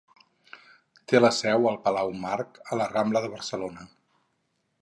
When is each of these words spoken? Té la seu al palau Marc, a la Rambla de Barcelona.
Té 1.11 1.19
la 1.21 1.29
seu 1.41 1.69
al 1.73 1.77
palau 1.85 2.11
Marc, 2.25 2.59
a 2.73 2.83
la 2.83 2.91
Rambla 2.97 3.25
de 3.27 3.33
Barcelona. 3.37 3.91